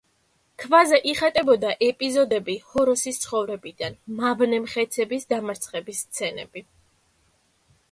[0.61, 6.67] ქვაზე იხატებოდა ეპიზოდები ჰოროსის ცხოვრებიდან, მავნე მხეცების დამარცხების სცენები.